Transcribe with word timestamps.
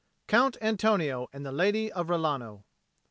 COUNT 0.27 0.57
ANTONIO 0.61 1.27
AND 1.31 1.45
THE 1.45 1.51
LADY 1.51 1.91
OF 1.91 2.09
RILANO. 2.09 2.63